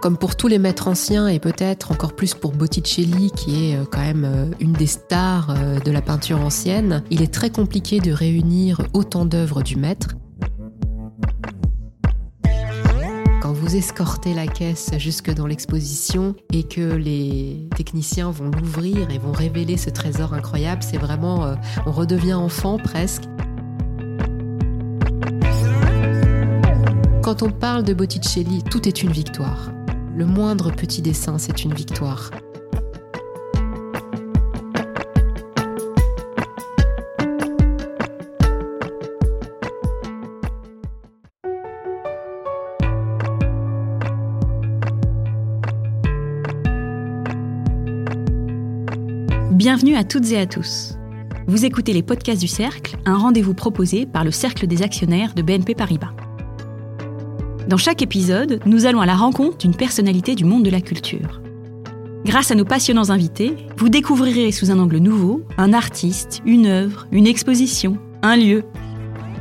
[0.00, 3.84] Comme pour tous les maîtres anciens et peut-être encore plus pour Botticelli qui est euh,
[3.90, 7.98] quand même euh, une des stars euh, de la peinture ancienne, il est très compliqué
[7.98, 10.14] de réunir autant d'œuvres du maître.
[13.42, 19.18] Quand vous escortez la caisse jusque dans l'exposition et que les techniciens vont l'ouvrir et
[19.18, 21.54] vont révéler ce trésor incroyable, c'est vraiment,
[21.86, 23.24] on redevient enfant presque.
[27.22, 29.70] Quand on parle de Botticelli, tout est une victoire.
[30.18, 32.32] Le moindre petit dessin, c'est une victoire.
[49.52, 50.96] Bienvenue à toutes et à tous.
[51.46, 55.42] Vous écoutez les podcasts du Cercle, un rendez-vous proposé par le Cercle des actionnaires de
[55.42, 56.10] BNP Paribas.
[57.68, 61.42] Dans chaque épisode, nous allons à la rencontre d'une personnalité du monde de la culture.
[62.24, 67.06] Grâce à nos passionnants invités, vous découvrirez sous un angle nouveau un artiste, une œuvre,
[67.12, 68.64] une exposition, un lieu.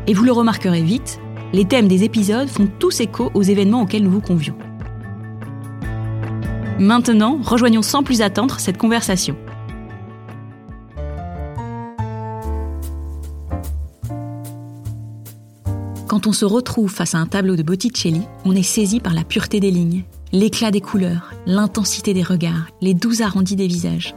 [0.07, 1.21] Et vous le remarquerez vite,
[1.53, 4.57] les thèmes des épisodes font tous écho aux événements auxquels nous vous convions.
[6.79, 9.37] Maintenant, rejoignons sans plus attendre cette conversation.
[16.07, 19.25] Quand on se retrouve face à un tableau de Botticelli, on est saisi par la
[19.25, 24.15] pureté des lignes, l'éclat des couleurs, l'intensité des regards, les doux arrondis des visages.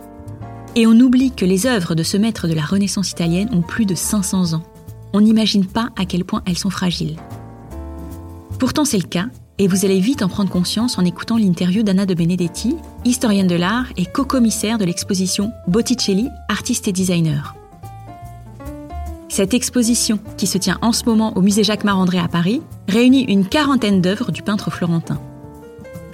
[0.77, 3.86] Et on oublie que les œuvres de ce maître de la Renaissance italienne ont plus
[3.86, 4.62] de 500 ans.
[5.12, 7.16] On n'imagine pas à quel point elles sont fragiles.
[8.60, 9.27] Pourtant c'est le cas,
[9.58, 13.56] et vous allez vite en prendre conscience en écoutant l'interview d'Anna de Benedetti, historienne de
[13.56, 17.59] l'art et co-commissaire de l'exposition Botticelli, artiste et designer.
[19.30, 23.22] Cette exposition, qui se tient en ce moment au musée Jacques Marandré à Paris, réunit
[23.22, 25.20] une quarantaine d'œuvres du peintre florentin.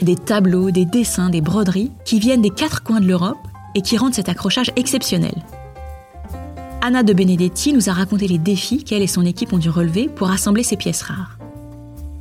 [0.03, 3.39] Des tableaux, des dessins, des broderies qui viennent des quatre coins de l'Europe
[3.75, 5.35] et qui rendent cet accrochage exceptionnel.
[6.83, 10.09] Anna de Benedetti nous a raconté les défis qu'elle et son équipe ont dû relever
[10.09, 11.39] pour assembler ces pièces rares.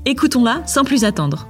[0.06, 1.46] Écoutons-la sans plus attendre.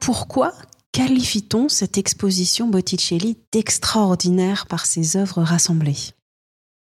[0.00, 0.52] Pourquoi
[0.94, 6.12] qualifie-t-on cette exposition Botticelli d'extraordinaire par ses œuvres rassemblées?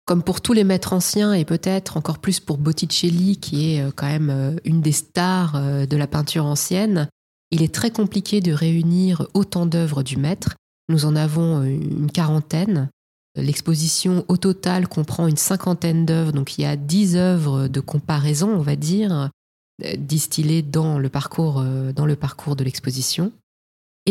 [0.05, 3.93] Comme pour tous les maîtres anciens et peut-être encore plus pour Botticelli qui est euh,
[3.95, 7.09] quand même euh, une des stars euh, de la peinture ancienne,
[7.53, 10.57] il est très compliqué de réunir autant d'œuvres du maître.
[10.89, 12.91] Nous en avons une quarantaine.
[13.37, 18.51] L'exposition au total comprend une cinquantaine d'œuvres, donc il y a dix œuvres de comparaison,
[18.51, 19.31] on va dire,
[19.99, 23.31] distillées dans le parcours, dans le parcours de l'exposition.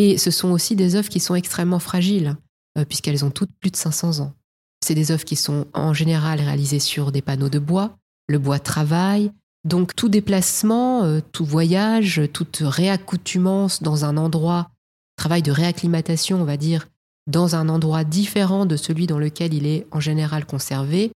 [0.02, 2.38] Et ce sont aussi des œuvres qui sont extrêmement fragiles,
[2.78, 4.34] euh, puisqu'elles ont toutes plus de 500 ans.
[4.82, 7.98] C'est des œuvres qui sont en général réalisées sur des panneaux de bois,
[8.30, 9.30] le bois travaille,
[9.66, 14.70] donc tout déplacement, euh, tout voyage, toute réaccoutumance dans un endroit,
[15.18, 16.88] travail de réacclimatation, on va dire,
[17.28, 21.12] dans un endroit différent de celui dans lequel il est en général conservé,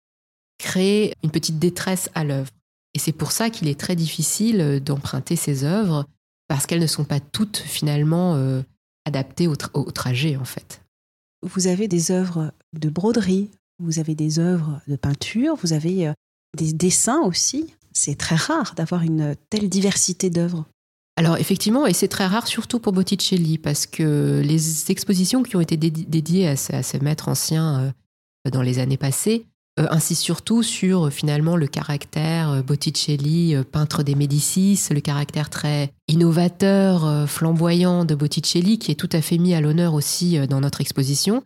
[0.58, 2.50] crée une petite détresse à l'œuvre.
[2.96, 6.08] Et c'est pour ça qu'il est très difficile d'emprunter ces œuvres
[6.48, 8.63] parce qu'elles ne sont pas toutes finalement euh,
[9.06, 10.81] adaptées au, trajet en fait.
[11.44, 16.13] Vous avez des œuvres de broderie, vous avez des œuvres de peinture, vous avez euh,
[16.56, 17.73] des dessins aussi.
[17.94, 20.66] C'est très rare d'avoir une telle diversité d'œuvres.
[21.17, 25.62] Alors effectivement, et c'est très rare surtout pour Botticelli, parce que les expositions qui ont
[25.62, 27.94] été dédiées à ce, maître ancien
[28.47, 29.45] euh, dans les années passées
[29.77, 35.91] insiste surtout sur euh, finalement le caractère euh, Botticelli, peintre des Médicis, le caractère très
[36.07, 40.81] innovateur, flamboyant de Botticelli, qui est tout à fait mis à l'honneur aussi dans notre
[40.81, 41.43] exposition.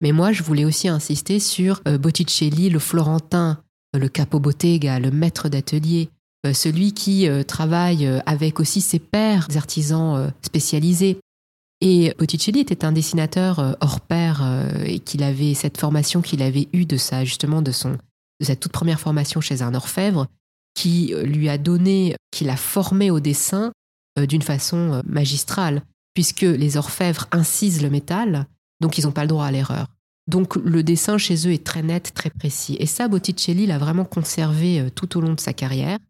[0.00, 3.58] Mais moi, je voulais aussi insister sur Botticelli, le Florentin,
[3.94, 6.08] le capo bottega, le maître d'atelier,
[6.52, 11.18] celui qui travaille avec aussi ses pairs, artisans spécialisés,
[11.80, 16.42] et Botticelli était un dessinateur euh, hors pair euh, et qu'il avait cette formation qu'il
[16.42, 17.96] avait eue de sa justement de son
[18.40, 20.26] de sa toute première formation chez un orfèvre
[20.74, 23.72] qui euh, lui a donné, qui l'a formé au dessin
[24.16, 25.80] d'une façon magistrale,
[26.12, 28.46] puisque les orfèvres incisent le métal,
[28.80, 29.86] donc ils n'ont pas le droit à l'erreur.
[30.26, 32.76] Donc le dessin chez eux est très net, très précis.
[32.80, 36.00] Et ça, Botticelli l'a vraiment conservé tout au long de sa carrière.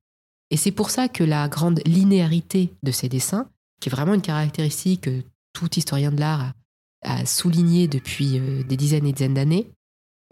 [0.51, 3.47] Et c'est pour ça que la grande linéarité de ses dessins,
[3.79, 5.11] qui est vraiment une caractéristique
[5.59, 6.53] tout historien de l'art
[7.03, 9.71] a, souligné depuis euh, des dizaines et dizaines d'années,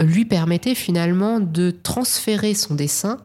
[0.00, 3.25] lui permettait finalement de transférer son dessin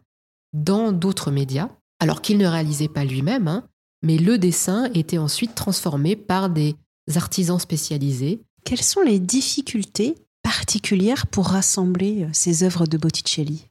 [0.52, 1.68] dans d'autres médias,
[2.00, 3.66] alors qu'il ne réalisait pas lui-même, hein,
[4.02, 6.76] mais le dessin était ensuite transformé par des
[7.14, 8.40] artisans spécialisés.
[8.64, 13.68] Quelles sont les difficultés particulières pour rassembler euh, ces œuvres de Botticelli?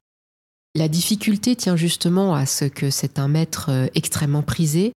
[0.74, 4.94] La difficulté tient justement à ce que c'est un maître euh, extrêmement prisé,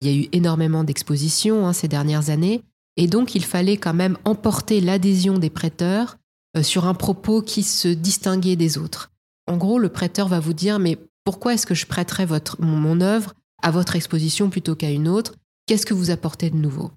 [0.00, 2.64] Il y a eu énormément d'expositions hein, ces dernières années,
[2.96, 6.18] et donc il fallait quand même emporter l'adhésion des prêteurs
[6.56, 9.10] euh, sur un propos qui se distinguait des autres.
[9.46, 12.26] En gros, le prêteur va vous dire mais pourquoi est-ce que je prêterais
[12.58, 15.34] mon, œuvre à votre exposition plutôt qu'à une autre?
[15.66, 16.90] Qu'est-ce que vous apportez de nouveau?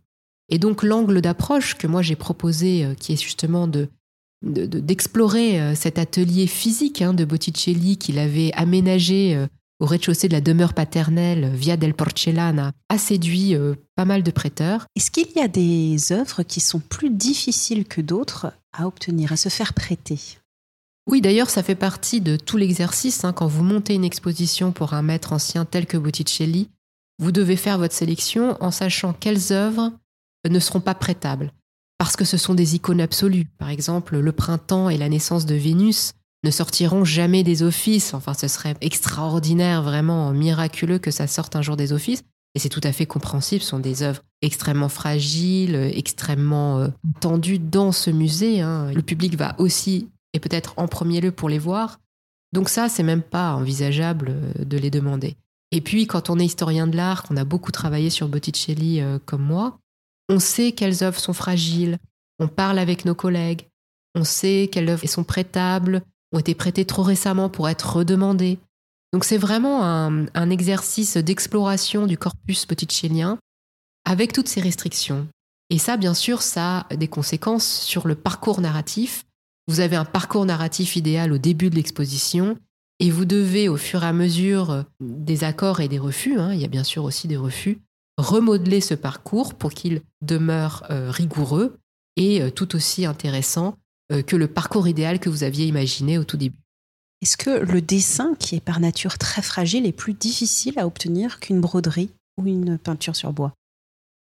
[0.50, 3.90] Et donc l'angle d'approche que moi j'ai proposé, euh, qui est justement de
[4.44, 9.48] d'explorer euh, cet atelier physique hein, de Botticelli qu'il avait aménagé
[9.80, 13.56] au rez-de-chaussée de la demeure paternelle Via del Porcellana a séduit
[13.96, 14.88] pas mal de prêteurs.
[14.96, 19.38] Est-ce qu'il y a des œuvres qui sont plus difficiles que d'autres à obtenir, à
[19.38, 20.20] se faire prêter?
[21.08, 23.24] Oui, d'ailleurs, ça fait partie de tout l'exercice.
[23.24, 23.34] Hein.
[23.34, 26.70] quand vous montez une exposition pour un maître ancien tel que Botticelli,
[27.20, 29.92] vous devez faire votre sélection en sachant quelles œuvres
[30.50, 31.52] ne seront pas prêtables.
[31.98, 33.46] Parce que ce sont des icônes absolues.
[33.58, 36.14] Par exemple, le printemps et la naissance de Vénus
[36.46, 38.14] ne sortiront jamais des offices.
[38.14, 42.24] Enfin, ce serait extraordinaire, vraiment miraculeux que ça sorte un jour des offices.
[42.56, 46.88] Et c'est tout à fait compréhensible, ce sont des œuvres extrêmement fragiles, extrêmement euh,
[47.20, 48.62] tendues dans ce musée.
[48.62, 48.94] Hein.
[48.94, 52.00] Le public va aussi, et peut-être en premier lieu pour les voir.
[52.54, 55.36] Donc ça, c'est même pas envisageable euh, de les demander.
[55.72, 59.20] Et puis, quand on est historien de l'art, qu'on a beaucoup travaillé sur Botticelli euh,
[59.26, 59.78] comme moi,
[60.30, 61.98] on sait quelles œuvres sont fragiles,
[62.40, 63.68] on parle avec nos collègues,
[64.16, 66.04] on sait quelles œuvres sont prêtables,
[66.36, 68.60] ont été prêtées trop récemment pour être redemandées.
[69.14, 73.38] Donc c'est vraiment un, exercice d'exploration du corpus botticellien
[74.04, 75.28] avec toutes ces restrictions.
[75.70, 79.26] Et ça, bien sûr, ça a des conséquences sur le parcours narratif.
[79.68, 82.58] Vous avez un parcours narratif idéal au début de l'exposition
[83.00, 86.60] et vous devez, au fur et à mesure des accords et des refus, hein, il
[86.60, 87.80] y a bien sûr aussi des refus,
[88.18, 91.78] remodeler ce parcours pour qu'il demeure euh, rigoureux
[92.16, 93.76] et euh, tout aussi intéressant
[94.10, 96.60] que le parcours idéal que vous aviez imaginé au tout début.
[97.22, 101.40] Est-ce que le dessin, qui est par nature très fragile, est plus difficile à obtenir
[101.40, 103.54] qu'une broderie ou une peinture sur bois?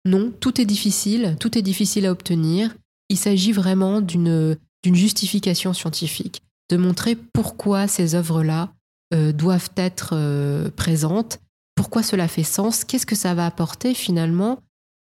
[0.05, 2.75] Non, tout est difficile, tout est difficile à obtenir.
[3.09, 8.73] Il s'agit vraiment d'une justification scientifique, de montrer pourquoi ces œuvres-là
[9.13, 11.39] euh, doivent être euh, présentes,
[11.75, 14.59] pourquoi cela fait sens, qu'est-ce que ça va apporter finalement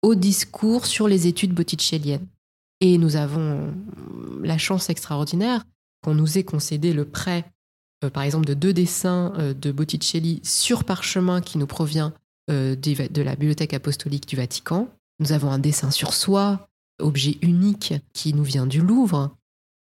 [0.01, 2.27] au discours sur les études botticelliennes.
[2.83, 3.73] Et nous avons
[4.43, 5.65] la chance extraordinaire
[6.03, 7.45] qu'on nous ait concédé le prêt
[8.03, 12.13] euh, par exemple, de deux dessins euh, de Botticelli sur parchemin qui nous provient
[12.51, 14.89] euh, de la Bibliothèque apostolique du Vatican.
[15.19, 16.67] Nous avons un dessin sur soie,
[16.99, 19.35] objet unique, qui nous vient du Louvre.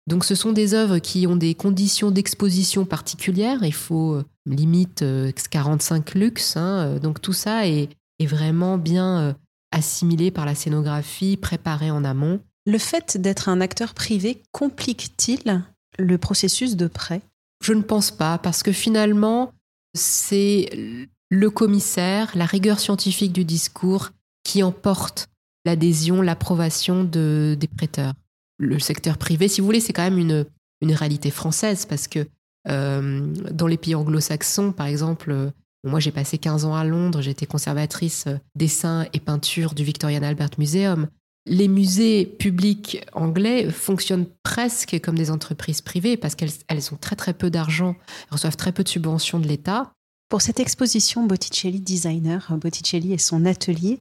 [0.07, 3.63] Donc ce sont des œuvres qui ont des conditions d'exposition particulières.
[3.63, 5.05] Il faut limite
[5.51, 6.57] 45 lux.
[6.57, 6.99] Hein.
[6.99, 9.37] Donc tout ça est, est vraiment bien
[9.71, 12.41] assimilé par la scénographie, préparé en amont.
[12.69, 15.65] Le fait d'être un acteur privé complique-t-il
[15.99, 17.23] le processus de prêt?
[17.65, 19.55] Je ne pense pas, parce que finalement,
[19.95, 24.11] c'est le commissaire, la rigueur scientifique du discours
[24.45, 25.29] qui emporte
[25.65, 28.13] l'adhésion, l'approbation de, des prêteurs.
[28.59, 30.45] Le secteur privé, si vous voulez, c'est quand même une,
[30.83, 32.29] une réalité française, parce que
[32.69, 35.51] euh, dans les pays anglo-saxons, par exemple, euh,
[35.85, 40.23] moi j'ai passé 15 ans à Londres, j'étais conservatrice euh, dessin et peinture du Victorian
[40.23, 41.09] Albert Museum
[41.49, 47.35] les musées publics anglais fonctionnent presque comme des entreprises privées parce qu'elles ont très très
[47.35, 47.97] peu d'argent,
[48.31, 49.93] reçoivent très peu de subventions de l'État.
[50.29, 54.01] Pour cette exposition Botticelli Designer, Botticelli et son atelier,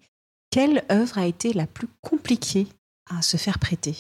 [0.52, 2.68] quelle œuvre a été la plus compliquée
[3.10, 3.96] à se faire prêter?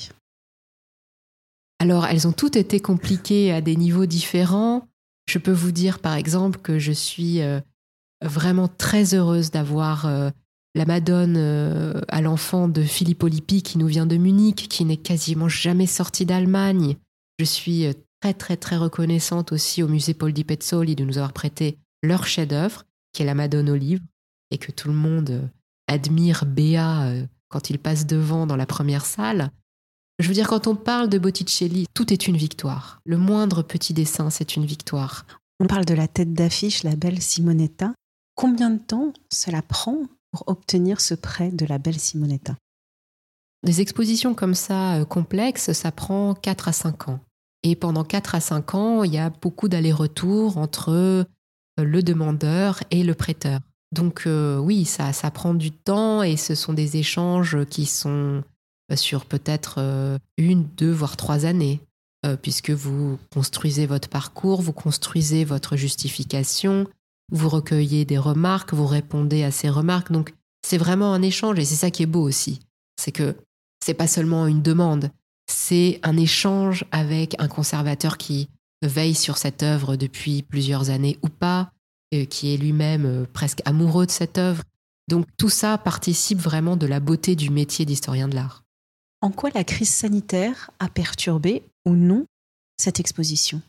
[1.80, 4.88] Alors, elles ont toutes été compliquées à des niveaux différents.
[5.30, 7.62] Je peux vous dire par exemple que je suis euh,
[8.22, 10.32] vraiment très heureuse d'avoir euh,
[10.76, 14.98] la Madone euh, à l'enfant de Filippo Lippi qui nous vient de Munich, qui n'est
[14.98, 16.96] quasiment jamais sorti d'Allemagne.
[17.40, 21.18] Je suis euh, très très très reconnaissante aussi au musée Paul di Pezzoli de nous
[21.18, 22.84] avoir prêté leur chef-d'œuvre,
[23.14, 24.04] qui est la Madone au livre,
[24.52, 25.48] et que tout le monde euh,
[25.88, 27.12] admire Béa
[27.50, 29.52] quand il passe devant dans la première salle.
[30.20, 33.00] Je veux dire, quand on parle de Botticelli, tout est une victoire.
[33.06, 35.26] Le moindre petit dessin, c'est une victoire.
[35.60, 37.94] On parle de la tête d'affiche, la belle Simonetta.
[38.36, 40.04] Combien de temps cela prend
[40.48, 42.56] obtenir ce prêt de la belle Simonetta
[43.64, 47.20] Des expositions comme ça euh, complexes, ça prend 4 à 5 ans.
[47.64, 51.24] Et pendant 4 à 5 ans, il y a beaucoup d'allers-retours entre euh,
[51.78, 53.60] le demandeur et le prêteur.
[53.92, 58.44] Donc euh, oui, ça, ça prend du temps et ce sont des échanges qui sont
[58.96, 61.82] sur peut-être une, deux, voire trois années,
[62.42, 66.88] puisque vous construisez votre parcours, vous construisez votre justification,
[67.32, 70.12] vous recueillez des remarques, vous répondez à ces remarques.
[70.12, 70.34] Donc,
[70.66, 72.60] c'est vraiment un échange et c'est ça qui est beau aussi.
[73.00, 73.36] C'est que
[73.84, 75.12] c'est pas seulement une demande,
[75.50, 78.50] c'est un échange avec un conservateur qui
[78.82, 81.72] veille sur cette œuvre depuis plusieurs années ou pas,
[82.14, 84.64] euh, qui est lui-même euh, presque amoureux de cette œuvre.
[85.08, 88.64] Donc tout ça participe vraiment de la beauté du métier d'historien de l'art.
[89.22, 92.26] En quoi la crise sanitaire a perturbé ou non
[92.78, 93.62] cette exposition?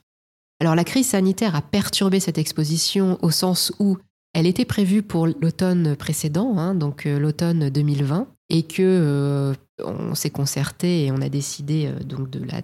[0.61, 3.97] Alors la crise sanitaire a perturbé cette exposition au sens où
[4.35, 10.15] elle était prévue pour l'automne précédent, hein, donc euh, l'automne 2020, et que euh, on
[10.15, 12.63] s'est concerté et on a décidé euh, donc de la,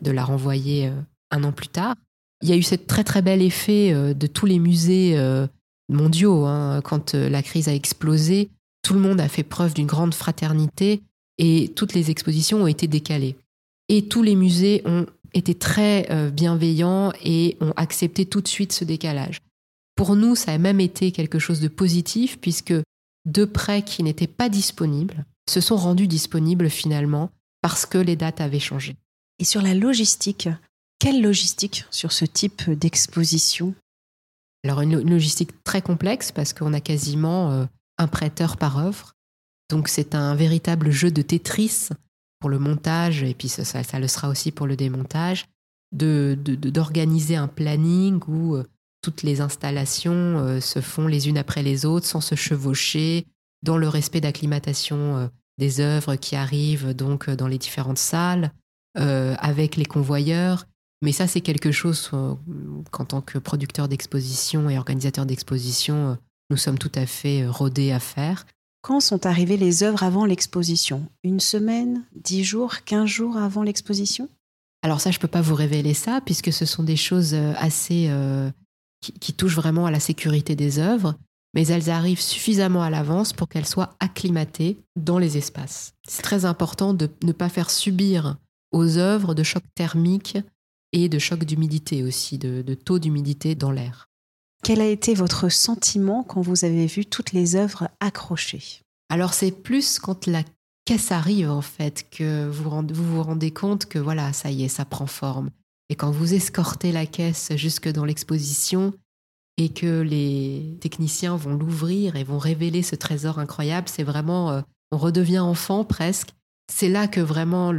[0.00, 0.90] de la renvoyer
[1.30, 1.96] un an plus tard.
[2.42, 5.16] Il y a eu ce très très bel effet de tous les musées
[5.88, 6.44] mondiaux.
[6.44, 8.50] Hein, quand la crise a explosé,
[8.82, 11.02] tout le monde a fait preuve d'une grande fraternité
[11.38, 13.36] et toutes les expositions ont été décalées.
[13.88, 18.84] Et tous les musées ont été très bienveillants et ont accepté tout de suite ce
[18.84, 19.40] décalage.
[19.96, 22.74] Pour nous, ça a même été quelque chose de positif puisque
[23.24, 28.40] deux prêts qui n'étaient pas disponibles se sont rendus disponibles finalement parce que les dates
[28.40, 28.96] avaient changé.
[29.38, 30.48] Et sur la logistique,
[30.98, 33.74] quelle logistique sur ce type d'exposition?
[34.64, 37.64] Alors une logistique très complexe parce qu'on a quasiment euh,
[37.98, 39.12] un prêteur par œuvre.
[39.70, 41.88] Donc c'est un véritable jeu de Tetris
[42.42, 45.46] pour le montage et puis ça, le sera aussi pour le démontage,
[45.92, 48.64] d'organiser de, un planning où euh,
[49.00, 53.26] toutes les installations euh, se font les unes après les autres sans se chevaucher,
[53.62, 58.50] dans le respect d'acclimatation euh, des œuvres qui arrivent donc dans les différentes salles,
[58.96, 60.66] avec les convoyeurs.
[61.02, 62.10] Mais ça, c'est quelque chose
[62.90, 66.18] qu'en tant que producteur d'exposition et organisateur d'exposition,
[66.50, 68.44] nous sommes tout à fait rodés à faire.
[68.82, 71.06] Quand sont arrivées les œuvres avant l'exposition?
[71.22, 74.28] Une semaine, dix jours, quinze jours avant l'exposition?
[74.82, 78.10] Alors ça, je ne peux pas vous révéler ça, puisque ce sont des choses assez
[79.00, 81.14] qui, touchent vraiment à la sécurité des œuvres,
[81.54, 85.92] mais elles arrivent suffisamment à l'avance pour qu'elles soient acclimatées dans les espaces.
[86.08, 88.36] C'est très important de ne pas faire subir
[88.72, 90.38] aux œuvres de chocs thermiques
[90.92, 94.08] et de chocs d'humidité aussi, de taux d'humidité dans l'air.
[94.64, 98.82] Quel a été votre sentiment quand vous avez vu toutes les œuvres accrochées?
[99.08, 100.44] Alors c'est plus quand la
[100.84, 104.84] caisse arrive en fait que vous vous, rendez compte que voilà, ça y est, ça
[104.84, 105.50] prend forme.
[105.88, 108.94] Et quand vous escortez la caisse jusque dans l'exposition
[109.58, 114.60] et que les techniciens vont l'ouvrir et vont révéler ce trésor incroyable, c'est vraiment, euh,
[114.92, 116.30] on redevient enfant presque.
[116.72, 117.72] C'est là que vraiment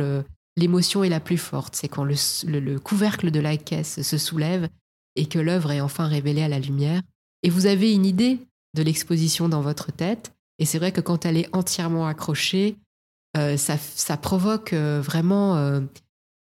[0.58, 1.76] l'émotion est la plus forte.
[1.76, 4.68] C'est quand le, couvercle de la caisse se soulève
[5.16, 7.02] et que l'œuvre est enfin révélée à la lumière.
[7.44, 8.40] Et vous avez une idée
[8.76, 10.34] de l'exposition dans votre tête.
[10.60, 12.78] Et c'est vrai que quand elle est entièrement accrochée,
[13.36, 15.82] euh, ça, provoque euh, vraiment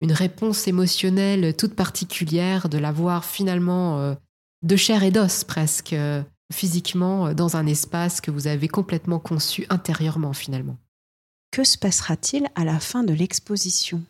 [0.02, 4.16] une réponse émotionnelle toute particulière, de la voir finalement euh,
[4.64, 6.22] de chair et d'os presque, euh,
[6.54, 10.78] physiquement, euh, dans un espace que vous avez complètement conçu intérieurement finalement.
[11.52, 14.04] Que se passera-t-il à la fin de l'exposition?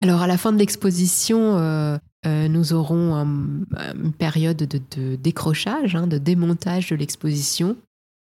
[0.00, 6.90] Alors à la fin de l'exposition, nous aurons une période de, décrochage, hein, de démontage
[6.90, 7.76] de l'exposition,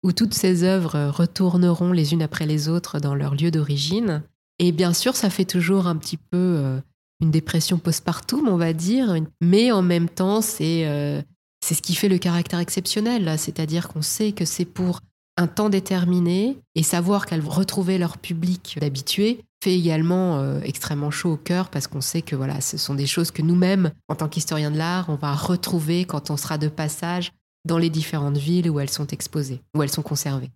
[0.03, 4.21] où toutes ces œuvres retourneront les unes après les autres dans leur lieu d'origine
[4.59, 6.79] et bien sûr, ça fait toujours un petit peu euh,
[7.21, 11.21] une dépression postpartum, on va dire, mais en même temps, c'est euh,
[11.61, 13.37] c'est ce qui fait le caractère exceptionnel.
[13.37, 14.99] C'est-à-dire qu'on sait que c'est pour
[15.37, 21.10] un temps déterminé et savoir qu'elles vont retrouver leur public d'habitués fait également euh, extrêmement
[21.10, 24.15] chaud au cœur parce qu'on sait que voilà, ce sont des choses que nous-mêmes, en
[24.15, 27.32] tant qu'historiens de l'art, on va retrouver quand on sera de passage
[27.65, 30.51] dans les différentes villes où elles sont exposées, où elles sont conservées.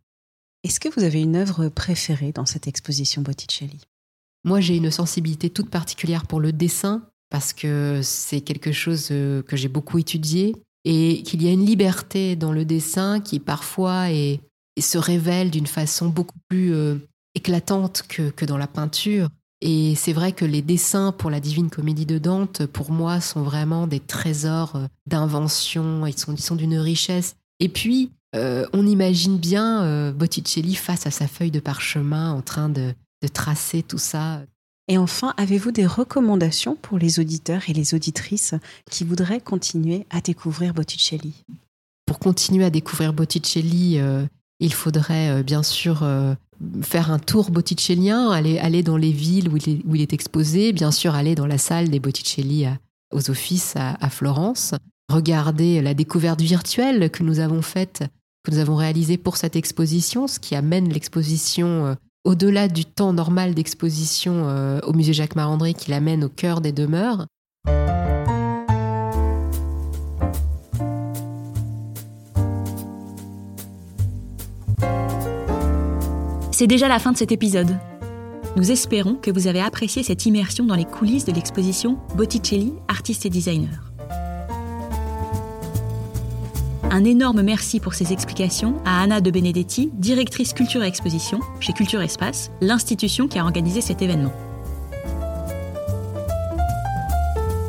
[0.63, 3.79] Est-ce que vous avez une œuvre préférée dans cette exposition Botticelli?
[4.43, 9.41] Moi, j'ai une sensibilité toute particulière pour le dessin parce que c'est quelque chose euh,
[9.41, 14.11] que j'ai beaucoup étudié et qu'il y a une liberté dans le dessin qui parfois
[14.11, 14.41] est,
[14.77, 16.95] se révèle d'une façon beaucoup plus euh,
[17.37, 19.29] éclatante que, que dans la peinture.
[19.61, 23.41] Et c'est vrai que les dessins pour la Divine Comédie de Dante, pour moi, sont
[23.41, 27.35] vraiment des trésors euh, d'invention, ils sont, ils sont d'une richesse.
[27.59, 32.41] Et puis, euh, on imagine bien euh, Botticelli face à sa feuille de parchemin en
[32.41, 32.93] train de,
[33.33, 34.41] tracer tout ça.
[34.87, 38.53] Et enfin, avez-vous des recommandations pour les auditeurs et les auditrices
[38.89, 41.43] qui voudraient continuer à découvrir Botticelli?
[42.05, 44.25] Pour continuer à découvrir Botticelli, euh,
[44.59, 46.03] il faudrait bien sûr
[46.81, 51.15] faire un tour botticellien, aller, aller dans les villes où il, est, exposé, bien sûr
[51.15, 52.65] aller dans la salle des Botticelli
[53.13, 54.73] aux offices à Florence,
[55.11, 58.03] regarder la découverte virtuelle que nous avons faite
[58.47, 63.11] que nous avons réalisé pour cette exposition, ce qui amène l'exposition euh, au-delà du temps
[63.11, 67.25] normal d'exposition euh, au musée Jacques Marandré, qui l'amène au cœur des demeures.
[76.57, 77.77] C'est déjà la fin de cet épisode.
[78.55, 83.27] Nous espérons que vous avez apprécié cette immersion dans les coulisses de l'exposition Botticelli, artiste
[83.27, 83.69] et designer.
[86.89, 91.73] Un énorme merci pour ces explications à Anna de Benedetti, directrice culture et exposition chez
[91.73, 94.33] Culture Espace, l'institution qui a organisé cet événement.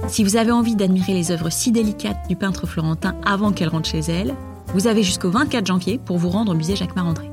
[0.08, 3.90] Si vous avez envie d'admirer les œuvres si délicates du peintre florentin avant qu'elle rentre
[3.90, 4.34] chez elle,
[4.68, 7.30] vous avez jusqu'au 24 janvier pour vous rendre au musée Jacques Marandré.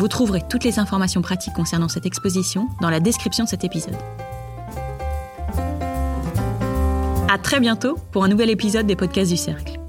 [0.00, 3.98] Vous trouverez toutes les informations pratiques concernant cette exposition dans la description de cet épisode.
[7.28, 9.79] À très bientôt pour un nouvel épisode des podcasts du Cercle.